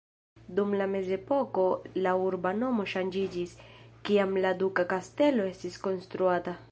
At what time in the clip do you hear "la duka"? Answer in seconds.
4.47-4.87